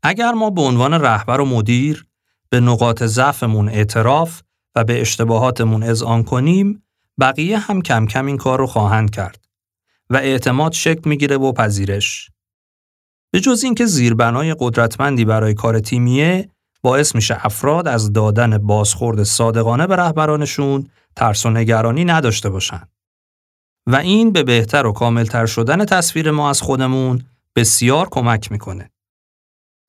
[0.03, 2.05] اگر ما به عنوان رهبر و مدیر
[2.49, 4.41] به نقاط ضعفمون اعتراف
[4.75, 6.83] و به اشتباهاتمون اذعان کنیم،
[7.19, 9.45] بقیه هم کم کم این کار رو خواهند کرد
[10.09, 12.29] و اعتماد شکل می‌گیره و پذیرش.
[13.31, 16.49] به جز اینکه زیربنای قدرتمندی برای کار تیمیه،
[16.81, 22.89] باعث میشه افراد از دادن بازخورد صادقانه به رهبرانشون ترس و نگرانی نداشته باشند.
[23.87, 27.23] و این به بهتر و کاملتر شدن تصویر ما از خودمون
[27.55, 28.91] بسیار کمک می‌کنه.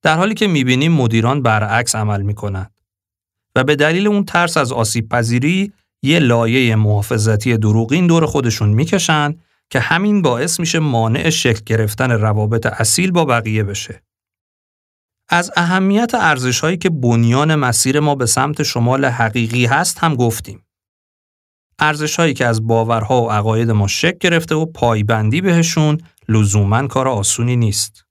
[0.02, 2.80] در حالی که می‌بینیم مدیران برعکس عمل می‌کنند
[3.56, 9.34] و به دلیل اون ترس از آسیب پذیری یه لایه محافظتی دروغین دور خودشون می‌کشن
[9.70, 14.02] که همین باعث میشه مانع شکل گرفتن روابط اصیل با بقیه بشه.
[15.28, 20.61] از اهمیت ارزش هایی که بنیان مسیر ما به سمت شمال حقیقی هست هم گفتیم.
[21.82, 27.08] ارزش هایی که از باورها و عقاید ما شکل گرفته و پایبندی بهشون لزوما کار
[27.08, 28.04] آسونی نیست.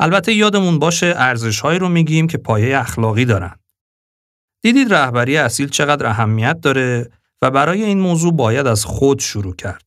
[0.00, 3.56] البته یادمون باشه ارزش هایی رو میگیم که پایه اخلاقی دارن.
[4.62, 7.10] دیدید رهبری اصیل چقدر اهمیت داره
[7.42, 9.84] و برای این موضوع باید از خود شروع کرد.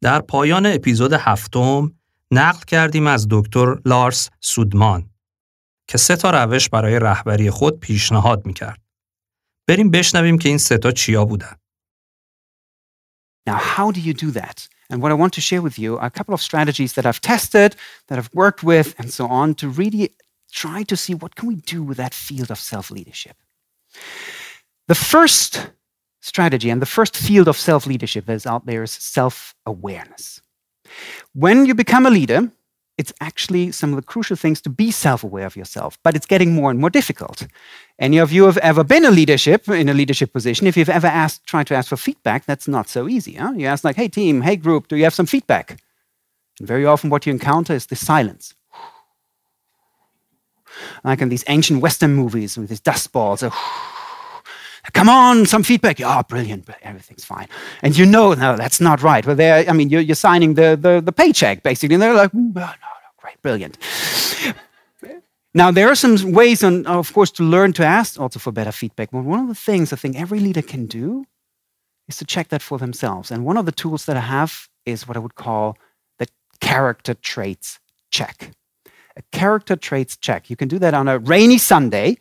[0.00, 1.92] در پایان اپیزود هفتم
[2.30, 5.10] نقل کردیم از دکتر لارس سودمان
[5.88, 8.87] که سه تا روش برای رهبری خود پیشنهاد می‌کرد.
[9.67, 11.55] بریم بشنویم که این ستا چیا بودن.
[13.45, 14.67] Now, how do you do that?
[14.89, 17.21] And what I want to share with you are a couple of strategies that I've
[17.21, 17.75] tested,
[18.07, 20.15] that I've worked with, and so on, to really
[20.51, 23.35] try to see what can we do with that field of self-leadership.
[24.87, 25.51] The first
[26.21, 30.41] strategy and the first field of self-leadership that is out there is self-awareness.
[31.33, 32.51] When you become a leader,
[32.98, 36.52] it's actually some of the crucial things to be self-aware of yourself, but it's getting
[36.52, 37.46] more and more difficult.
[37.98, 40.66] Any of you have ever been a leadership in a leadership position?
[40.66, 43.34] If you've ever asked, tried to ask for feedback, that's not so easy.
[43.34, 43.52] Huh?
[43.56, 45.80] You ask like, "Hey team, hey group, do you have some feedback?"
[46.58, 48.54] And very often, what you encounter is the silence.
[51.04, 53.42] Like in these ancient Western movies with these dust balls.
[53.42, 53.50] Uh,
[54.92, 56.00] Come on, some feedback.
[56.00, 57.48] Oh, brilliant, everything's fine.
[57.82, 59.26] And you know, no, that's not right.
[59.26, 61.94] Well, they're, I mean, you're, you're signing the, the, the, paycheck, basically.
[61.94, 62.68] And they're like, oh, no, no,
[63.18, 63.78] great, brilliant.
[65.54, 68.72] now, there are some ways, on, of course, to learn to ask also for better
[68.72, 69.10] feedback.
[69.10, 71.24] But one of the things I think every leader can do
[72.08, 73.30] is to check that for themselves.
[73.30, 75.76] And one of the tools that I have is what I would call
[76.18, 76.26] the
[76.60, 77.78] character traits
[78.10, 78.52] check.
[79.16, 80.48] A character traits check.
[80.48, 82.16] You can do that on a rainy Sunday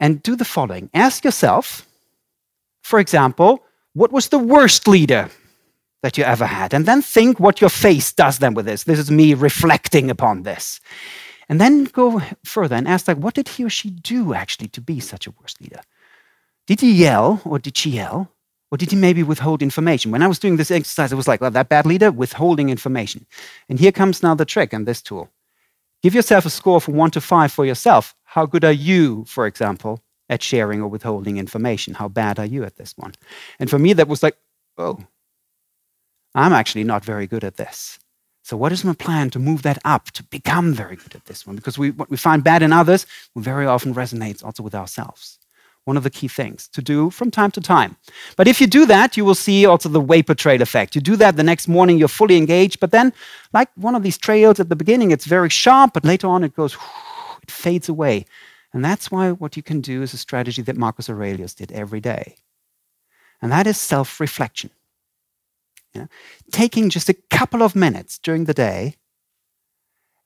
[0.00, 1.86] and do the following ask yourself,
[2.82, 5.28] for example, what was the worst leader
[6.02, 6.72] that you ever had?
[6.74, 8.84] And then think what your face does then with this.
[8.84, 10.80] This is me reflecting upon this.
[11.48, 14.80] And then go further and ask, like, what did he or she do actually to
[14.80, 15.80] be such a worst leader?
[16.66, 18.30] Did he yell or did she yell?
[18.70, 20.12] Or did he maybe withhold information?
[20.12, 23.26] When I was doing this exercise, I was like, well, that bad leader withholding information.
[23.68, 25.28] And here comes now the trick and this tool.
[26.04, 28.14] Give yourself a score from one to five for yourself.
[28.30, 31.94] How good are you, for example, at sharing or withholding information?
[31.94, 33.12] How bad are you at this one?
[33.58, 34.36] And for me, that was like,
[34.78, 35.00] oh,
[36.36, 37.98] I'm actually not very good at this.
[38.44, 41.44] So, what is my plan to move that up to become very good at this
[41.44, 41.56] one?
[41.56, 45.40] Because we, what we find bad in others very often resonates also with ourselves.
[45.86, 47.96] One of the key things to do from time to time.
[48.36, 50.94] But if you do that, you will see also the vapor trail effect.
[50.94, 53.12] You do that the next morning, you're fully engaged, but then,
[53.52, 56.54] like one of these trails at the beginning, it's very sharp, but later on it
[56.54, 56.76] goes,
[57.50, 58.26] fades away.
[58.72, 62.00] And that's why what you can do is a strategy that Marcus Aurelius did every
[62.00, 62.36] day.
[63.42, 64.70] And that is self reflection.
[65.94, 66.08] You know,
[66.52, 68.94] taking just a couple of minutes during the day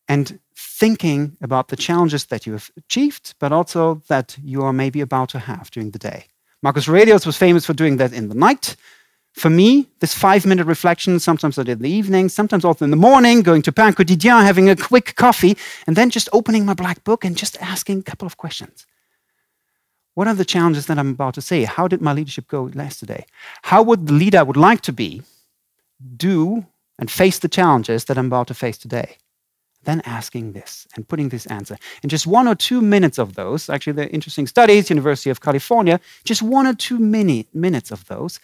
[0.09, 5.01] and thinking about the challenges that you have achieved, but also that you are maybe
[5.01, 6.27] about to have during the day.
[6.63, 8.77] Marcus Aurelius was famous for doing that in the night.
[9.35, 12.92] For me, this five minute reflection, sometimes I did in the evening, sometimes also in
[12.92, 15.57] the morning, going to Pain Quotidien, having a quick coffee,
[15.88, 18.87] and then just opening my black book and just asking a couple of questions.
[20.14, 21.64] What are the challenges that I'm about to say?
[21.64, 23.27] How did my leadership go yesterday?
[23.62, 25.23] How would the leader I would like to be
[26.16, 26.64] do
[27.01, 29.16] and face the challenges that I'm about to face today?
[29.83, 31.77] Then asking this and putting this answer.
[32.05, 35.99] In just one or two minutes of those, actually, the interesting studies, University of California,
[36.23, 38.38] just one or two mini, minutes of those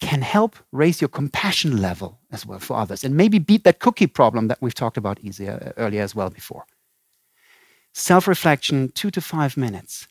[0.00, 4.06] can help raise your compassion level as well for others and maybe beat that cookie
[4.06, 6.64] problem that we've talked about easier, uh, earlier as well before.
[7.92, 10.06] Self reflection, two to five minutes.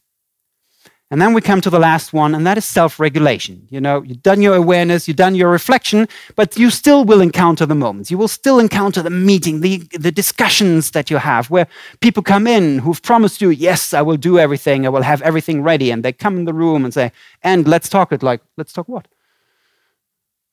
[1.09, 3.65] And then we come to the last one, and that is self regulation.
[3.69, 7.65] You know, you've done your awareness, you've done your reflection, but you still will encounter
[7.65, 8.11] the moments.
[8.11, 11.67] You will still encounter the meeting, the, the discussions that you have where
[12.01, 15.63] people come in who've promised you, yes, I will do everything, I will have everything
[15.63, 15.91] ready.
[15.91, 18.89] And they come in the room and say, and let's talk it like, let's talk
[18.89, 19.07] what?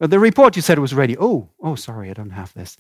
[0.01, 1.17] The report you said was ready.
[1.19, 2.77] Oh, oh, sorry, I don't have this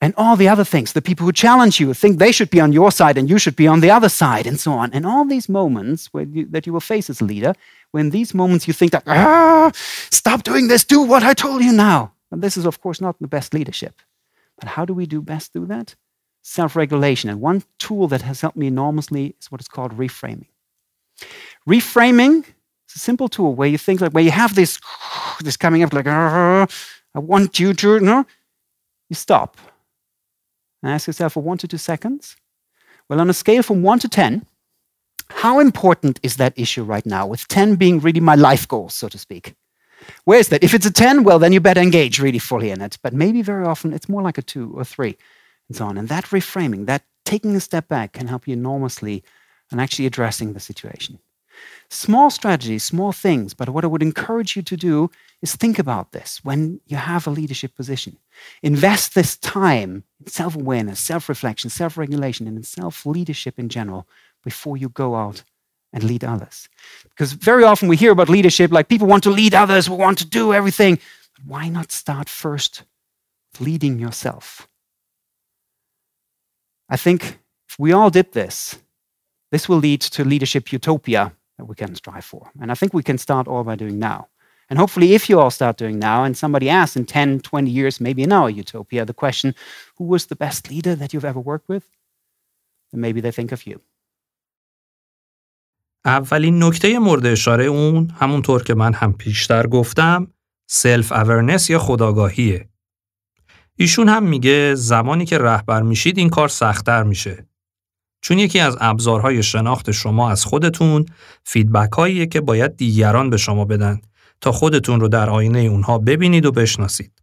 [0.00, 0.92] and all the other things.
[0.92, 3.56] The people who challenge you think they should be on your side and you should
[3.56, 4.92] be on the other side, and so on.
[4.92, 7.54] And all these moments you, that you will face as a leader,
[7.92, 9.72] when these moments you think that, ah,
[10.10, 12.12] stop doing this, do what I told you now.
[12.30, 13.94] And this is, of course, not the best leadership.
[14.58, 15.94] But how do we do best do that?
[16.42, 17.30] Self regulation.
[17.30, 20.48] And one tool that has helped me enormously is what is called reframing.
[21.68, 22.44] Reframing
[22.88, 24.78] is a simple tool where you think like, where you have this,
[25.42, 26.66] this coming up like, ah,
[27.14, 28.24] I want you to, no,
[29.08, 29.56] you stop
[30.82, 32.36] and ask yourself for one to two seconds.
[33.08, 34.44] Well, on a scale from one to 10,
[35.30, 39.08] how important is that issue right now, with 10 being really my life goal, so
[39.08, 39.54] to speak?
[40.24, 40.62] Where is that?
[40.62, 42.98] If it's a 10, well, then you better engage really fully in it.
[43.02, 45.16] But maybe very often it's more like a two or three,
[45.68, 45.98] and so on.
[45.98, 49.24] And that reframing, that taking a step back can help you enormously
[49.72, 51.18] in actually addressing the situation.
[51.88, 55.10] Small strategies, small things, but what I would encourage you to do
[55.42, 58.16] is think about this when you have a leadership position.
[58.62, 63.68] Invest this time in self awareness, self reflection, self regulation, and in self leadership in
[63.68, 64.06] general
[64.42, 65.44] before you go out
[65.92, 66.68] and lead others.
[67.10, 70.18] Because very often we hear about leadership like people want to lead others, we want
[70.18, 70.98] to do everything.
[71.34, 72.82] But why not start first
[73.60, 74.68] leading yourself?
[76.88, 77.38] I think
[77.68, 78.78] if we all did this,
[79.50, 82.43] this will lead to leadership utopia that we can strive for.
[82.61, 84.27] And I think we can start all by doing now.
[84.69, 87.99] And hopefully, if you all start doing now, and somebody asks in 10, 20 years,
[87.99, 89.53] maybe in our utopia, the question,
[89.97, 91.85] who was the best leader that you've ever worked with?
[92.91, 93.79] Then maybe they think of you.
[96.05, 100.27] اولین نکته مورد اشاره اون همونطور که من هم پیشتر گفتم
[100.67, 102.69] سلف اورنس یا خداگاهیه.
[103.75, 107.45] ایشون هم میگه زمانی که رهبر میشید این کار سختتر میشه.
[108.26, 111.06] چون یکی از ابزارهای شناخت شما از خودتون
[111.44, 114.00] feedback هاییه که باید دیگران به شما بدن
[114.40, 117.22] تا خودتون رو در آینه اونها ببینید و بشناسید.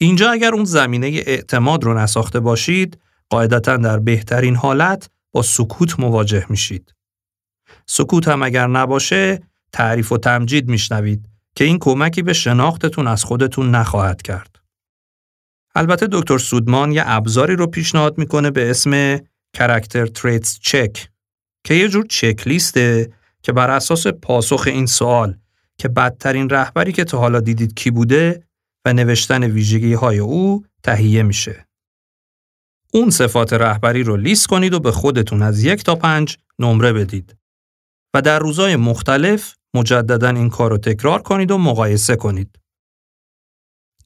[0.00, 2.98] اینجا اگر اون زمینه اعتماد رو نساخته باشید،
[3.30, 6.94] قاعدتا در بهترین حالت با سکوت مواجه میشید.
[7.86, 9.40] سکوت هم اگر نباشه،
[9.72, 14.56] تعریف و تمجید میشنوید که این کمکی به شناختتون از خودتون نخواهد کرد.
[15.74, 19.20] البته دکتر سودمان یه ابزاری رو پیشنهاد می‌کنه به اسم
[19.54, 21.08] کرکتر تریتس چک
[21.64, 25.36] که یه جور چک لیسته که بر اساس پاسخ این سوال
[25.78, 28.42] که بدترین رهبری که تا حالا دیدید کی بوده
[28.84, 31.66] و نوشتن ویژگی های او تهیه میشه.
[32.92, 37.36] اون صفات رهبری رو لیست کنید و به خودتون از یک تا پنج نمره بدید
[38.14, 42.58] و در روزهای مختلف مجددا این کار رو تکرار کنید و مقایسه کنید.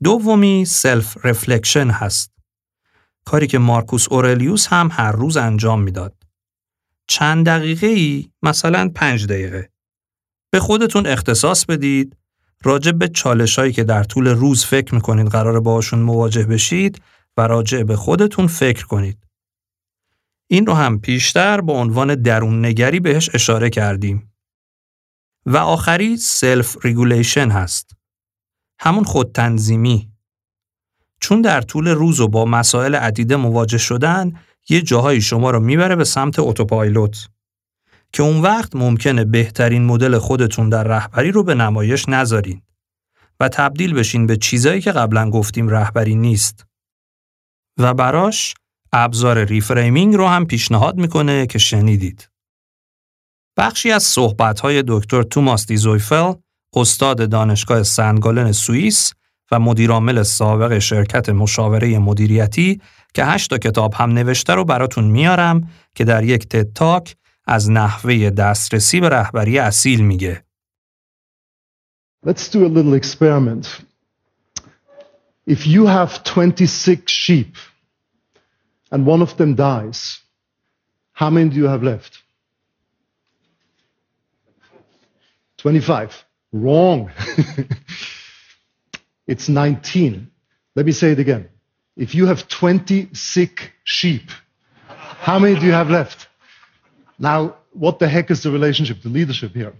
[0.02, 2.33] دومی self reflection هست.
[3.24, 6.14] کاری که مارکوس اورلیوس هم هر روز انجام می‌داد.
[7.06, 9.70] چند دقیقه ای مثلا پنج دقیقه
[10.50, 12.16] به خودتون اختصاص بدید
[12.62, 17.02] راجع به چالش هایی که در طول روز فکر می‌کنید قرار باشون مواجه بشید
[17.36, 19.18] و راجع به خودتون فکر کنید.
[20.46, 24.32] این رو هم پیشتر با عنوان درون نگری بهش اشاره کردیم.
[25.46, 27.96] و آخری self regulation هست.
[28.78, 30.13] همون خودتنظیمی.
[31.24, 34.32] چون در طول روز و با مسائل عدیده مواجه شدن
[34.68, 37.28] یه جاهایی شما رو می‌بره به سمت autopilot
[38.12, 42.62] که اون وقت ممکنه بهترین مدل خودتون در رهبری رو به نمایش نذارین
[43.40, 46.66] و تبدیل بشین به چیزایی که قبلا گفتیم رهبری نیست.
[47.78, 48.54] و براش
[48.92, 52.28] ابزار reframing رو هم پیشنهاد می‌کنه که شنیدید.
[53.56, 56.32] بخشی از صحبت‌های دکتر توماس دیزویفل،
[56.76, 59.12] استاد دانشگاه سنگالن سوئیس
[59.50, 62.80] و مدیرعامل سابق شرکت مشاوره مدیریتی
[63.14, 67.16] که هشت تا کتاب هم نوشته رو براتون میارم که در یک تتاک
[67.46, 70.44] از نحوه دسترسی به رهبری اصیل میگه.
[72.26, 73.66] Let's do a little experiment.
[75.46, 77.56] If you have 26 sheep
[78.90, 80.20] and one of them dies,
[81.12, 82.22] how many do you have left?
[85.58, 86.24] 25.
[86.52, 87.10] Wrong.
[89.26, 90.30] it's 19.
[90.76, 91.48] Let me say it again.
[91.96, 94.30] If you have 20 sick sheep,
[94.86, 96.28] how many do you have left?
[97.18, 99.74] Now, what the heck is the relationship to leadership here?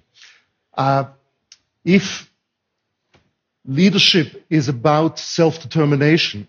[0.74, 1.04] Uh,
[1.84, 2.30] if
[3.66, 6.48] leadership is about self determination,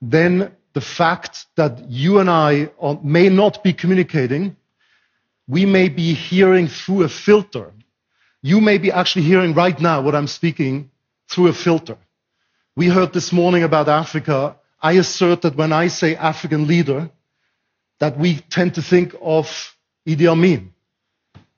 [0.00, 4.56] then the fact that you and I are, may not be communicating,
[5.48, 7.72] we may be hearing through a filter.
[8.42, 10.89] You may be actually hearing right now what I'm speaking
[11.30, 11.96] through a filter.
[12.76, 14.56] We heard this morning about Africa.
[14.82, 17.10] I assert that when I say African leader,
[18.00, 19.76] that we tend to think of
[20.06, 20.72] Idi Amin.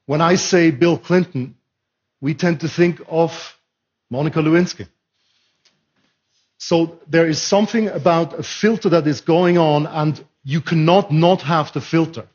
[0.07, 1.55] When I say Bill Clinton,
[2.21, 3.57] we tend to think of
[4.11, 4.89] Monica Lewinsky.
[6.59, 11.43] So there is something about a filter that is going on, and you cannot not
[11.43, 12.27] have the filter.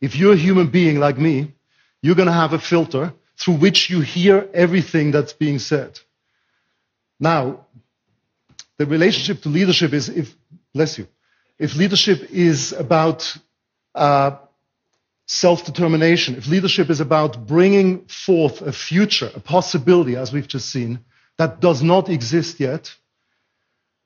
[0.00, 1.52] If you're a human being like me,
[2.00, 5.98] you're going to have a filter through which you hear everything that's being said.
[7.19, 7.65] Now,
[8.77, 10.35] the relationship to leadership is if,
[10.73, 11.07] bless you,
[11.59, 13.37] if leadership is about
[13.93, 14.37] uh,
[15.27, 20.69] self determination, if leadership is about bringing forth a future, a possibility, as we've just
[20.69, 20.99] seen,
[21.37, 22.93] that does not exist yet,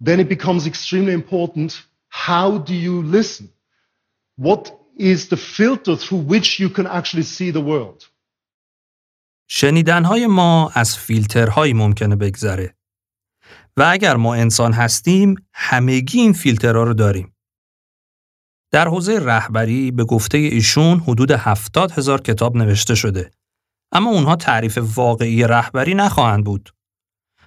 [0.02, 3.50] then it becomes extremely important how do you listen?
[4.38, 4.64] What
[4.98, 8.10] is the filter through which you can actually see the world?
[9.48, 12.76] شنیدنهای ما از فیلترهایی ممکنه بگذره
[13.77, 17.35] و اگر ما انسان هستیم همگی این فیلترها رو داریم.
[18.73, 23.31] در حوزه رهبری به گفته ایشون حدود هفتاد هزار کتاب نوشته شده
[23.93, 26.71] اما اونها تعریف واقعی رهبری نخواهند بود.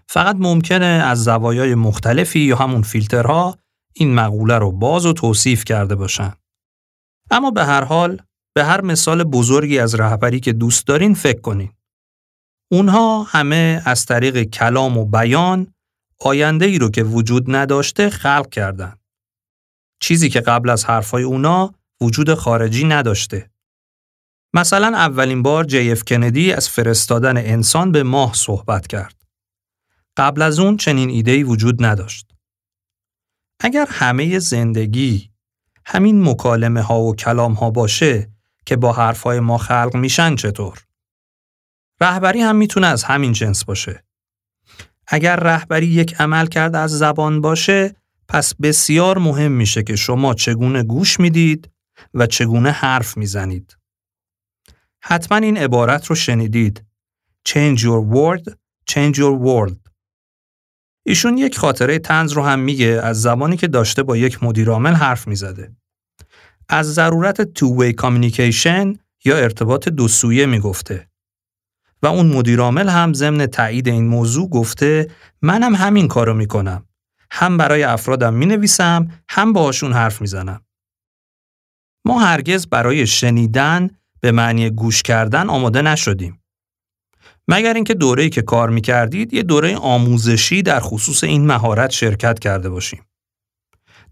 [0.08, 3.58] فقط ممکنه از زوایای مختلفی یا همون فیلترها
[3.94, 6.34] این مقوله رو باز و توصیف کرده باشن.
[7.32, 8.22] اما به هر حال
[8.56, 11.72] به هر مثال بزرگی از رهبری که دوست دارین فکر کنین.
[12.72, 15.73] اونها همه از طریق کلام و بیان
[16.24, 18.98] آینده ای رو که وجود نداشته خلق کردن.
[20.00, 23.52] چیزی که قبل از حرفای اونا وجود خارجی نداشته.
[24.54, 29.24] مثلا اولین بار جی اف کندی از فرستادن انسان به ماه صحبت کرد.
[30.18, 32.32] قبل از اون چنین ایده‌ای وجود نداشت.
[33.60, 35.32] اگر همه زندگی
[35.86, 38.32] همین مکالمه ها و کلام ها باشه
[38.66, 40.86] که با حرفهای ما خلق میشن چطور؟
[42.02, 44.04] رهبری هم می‌تونه از همین جنس باشه.
[45.14, 47.96] اگر رهبری یک عمل کرده از زبان باشه
[48.28, 51.70] پس بسیار مهم میشه که شما چگونه گوش می‌دید
[52.14, 53.78] و چگونه حرف می‌زنید.
[55.04, 56.84] حتما این عبارت رو شنیدید.
[57.50, 58.54] Change your word,
[58.92, 59.80] change your world.
[61.06, 65.28] ایشون یک خاطره تنز رو هم میگه از زمانی که داشته با یک مدیرعامل حرف
[65.28, 65.76] می‌زده.
[66.70, 71.10] از ضرورت two-way communication یا ارتباط دو سویه می‌گفته.
[72.04, 75.10] و اون مدیرعامل هم ضمن تایید این موضوع گفته
[75.42, 76.86] منم همین کارو می‌کنم.
[77.32, 80.62] هم برای افرادم می نویسم هم باهاشون حرف می‌زنم.
[82.06, 83.90] ما هرگز برای شنیدن
[84.20, 86.40] به معنی گوش کردن آماده نشدیم.
[87.48, 92.70] مگر اینکه دوره‌ای که کار می‌کردید یه دوره آموزشی در خصوص این مهارت شرکت کرده
[92.70, 93.06] باشیم.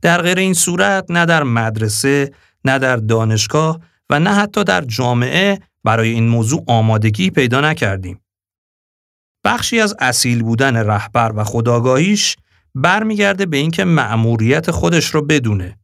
[0.01, 2.31] در غیر این صورت نه در مدرسه،
[2.65, 3.79] نه در دانشگاه
[4.09, 8.21] و نه حتی در جامعه برای این موضوع آمادگی پیدا نکردیم.
[9.45, 12.37] بخشی از اصیل بودن رهبر و خداگاهیش
[12.75, 15.79] برمیگرده به اینکه مأموریت خودش رو بدونه.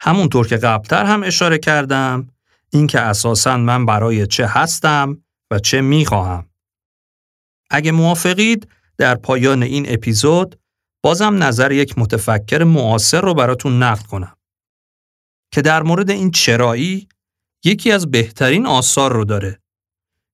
[0.00, 2.28] همونطور که قبلتر هم اشاره کردم،
[2.70, 6.46] اینکه اساساً من برای چه هستم و چه می‌خواهم.
[7.70, 10.60] اگه موافقید در پایان این اپیزود
[11.04, 14.36] بازم نظر یک متفکر معاصر رو براتون نقل کنم
[15.52, 17.08] که در مورد این چرایی
[17.64, 19.58] یکی از بهترین آثار رو داره.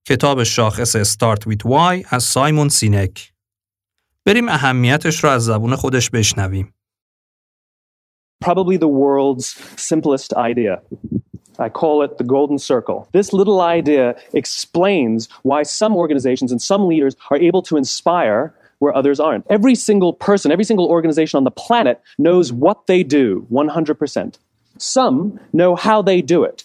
[0.07, 3.33] کتاب شاخص Start with Why از سایمون سینک.
[4.27, 6.75] بریم اهمیتش رو از زبون خودش بشنویم.
[8.45, 10.81] Probably the world's simplest idea.
[11.59, 13.09] I call it the golden circle.
[13.13, 18.95] This little idea explains why some organizations and some leaders are able to inspire where
[19.01, 19.45] others aren't.
[19.51, 24.39] Every single person, every single organization on the planet knows what they do 100%.
[24.79, 26.65] Some know how they do it.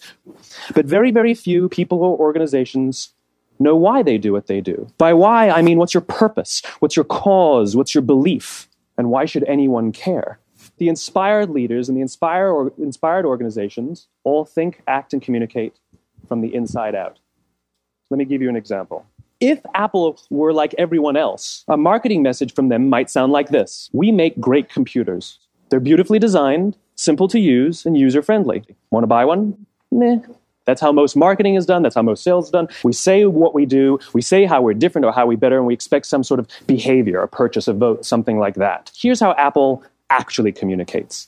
[0.73, 3.09] But very, very few people or organizations
[3.59, 4.87] know why they do what they do.
[4.97, 6.61] By why, I mean what's your purpose?
[6.79, 7.75] What's your cause?
[7.75, 8.67] What's your belief?
[8.97, 10.39] And why should anyone care?
[10.77, 15.75] The inspired leaders and the inspire or, inspired organizations all think, act, and communicate
[16.27, 17.19] from the inside out.
[18.09, 19.05] Let me give you an example.
[19.39, 23.89] If Apple were like everyone else, a marketing message from them might sound like this
[23.91, 25.39] We make great computers.
[25.69, 28.63] They're beautifully designed, simple to use, and user friendly.
[28.91, 29.65] Want to buy one?
[29.91, 30.19] Meh.
[30.65, 31.83] That's how most marketing is done.
[31.83, 32.67] That's how most sales is done.
[32.83, 35.65] We say what we do, we say how we're different or how we better, and
[35.65, 38.91] we expect some sort of behavior, a purchase, a vote, something like that.
[38.95, 41.27] Here's how Apple actually communicates.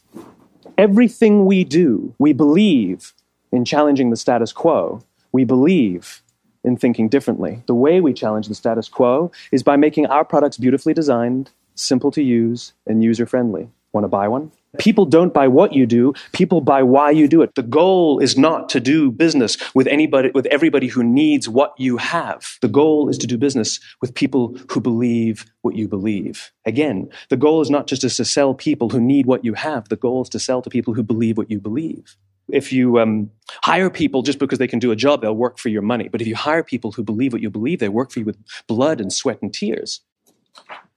[0.78, 3.13] Everything we do, we believe
[3.51, 5.03] in challenging the status quo.
[5.32, 6.22] We believe
[6.63, 7.61] in thinking differently.
[7.68, 12.11] The way we challenge the status quo is by making our products beautifully designed, simple
[12.11, 13.70] to use, and user friendly.
[13.93, 14.51] Want to buy one?
[14.78, 17.55] People don't buy what you do, people buy why you do it.
[17.55, 21.97] The goal is not to do business with anybody with everybody who needs what you
[21.97, 22.57] have.
[22.61, 26.51] The goal is to do business with people who believe what you believe.
[26.65, 29.89] Again, the goal is not just to sell people who need what you have.
[29.89, 32.17] The goal is to sell to people who believe what you believe.
[32.49, 33.32] If you um,
[33.63, 36.09] hire people just because they can do a job, they'll work for your money.
[36.09, 38.38] But if you hire people who believe what you believe, they work for you with
[38.67, 40.01] blood and sweat and tears.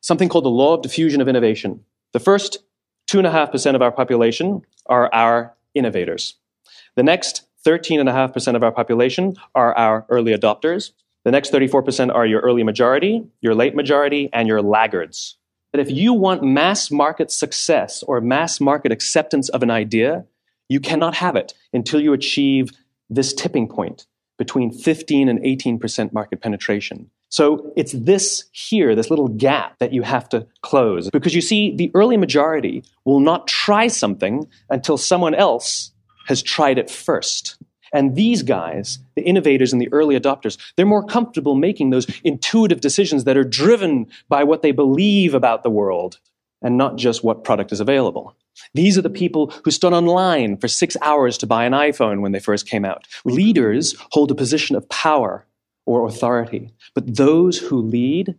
[0.00, 1.84] Something called the law of diffusion of innovation.
[2.12, 2.58] The first
[3.08, 6.34] 2.5% of our population are our innovators.
[6.94, 10.92] The next 13.5% of our population are our early adopters.
[11.24, 15.36] The next 34% are your early majority, your late majority, and your laggards.
[15.72, 20.24] That if you want mass market success or mass market acceptance of an idea,
[20.68, 22.70] you cannot have it until you achieve
[23.10, 24.06] this tipping point
[24.38, 27.10] between 15 and 18% market penetration.
[27.30, 31.10] So it's this here, this little gap that you have to close.
[31.10, 35.92] Because you see, the early majority will not try something until someone else
[36.26, 37.56] has tried it first.
[37.92, 42.80] And these guys, the innovators and the early adopters, they're more comfortable making those intuitive
[42.80, 46.18] decisions that are driven by what they believe about the world
[46.60, 48.34] and not just what product is available.
[48.74, 52.32] These are the people who stood online for six hours to buy an iPhone when
[52.32, 53.06] they first came out.
[53.24, 55.46] Leaders hold a position of power
[55.87, 56.63] or authority,
[56.95, 58.35] but those who lead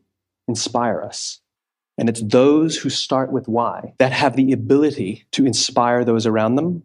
[0.49, 1.41] inspire us.
[1.99, 6.57] And it's those who start with why that have the ability to inspire those around
[6.57, 6.83] them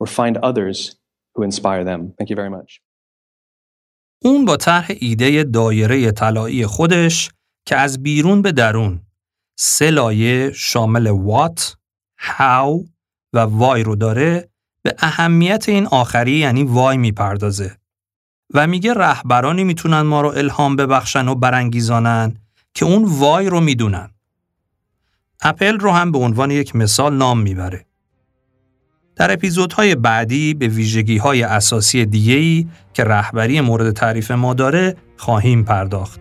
[0.00, 0.96] or find others
[1.34, 2.14] who inspire them.
[2.18, 2.80] Thank you very much.
[4.24, 7.30] اون با طرح ایده دایره طلایی خودش
[7.66, 9.00] که از بیرون به درون
[9.58, 11.76] سه لایه شامل وات،
[12.18, 12.84] هاو
[13.32, 14.48] و وای رو داره
[14.82, 17.76] به اهمیت این آخری یعنی وای میپردازه
[18.53, 22.35] و میگه رهبرانی می‌تونن ما رو الهام ببخشن و برانگیزانن
[22.73, 24.09] که اون وای رو می‌دونن.
[25.41, 27.85] اپل رو هم به عنوان یک مثال نام می‌بره.
[29.15, 35.63] در اپیزودهای بعدی به ویژگی های اساسی دیگه‌ای که رهبری مورد تعریف ما داره خواهیم
[35.63, 36.19] پرداخت.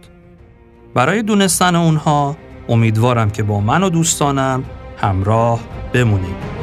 [0.95, 2.37] برای دونستن اونها
[2.69, 4.65] امیدوارم که با من و دوستانم
[4.97, 5.61] همراه
[5.93, 6.60] بمونید.